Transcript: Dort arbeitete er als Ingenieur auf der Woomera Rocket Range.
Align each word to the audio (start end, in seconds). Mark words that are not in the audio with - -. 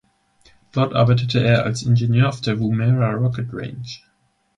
Dort 0.71 0.95
arbeitete 0.95 1.43
er 1.43 1.63
als 1.63 1.83
Ingenieur 1.83 2.29
auf 2.29 2.41
der 2.41 2.59
Woomera 2.59 3.11
Rocket 3.11 3.49
Range. 3.53 3.99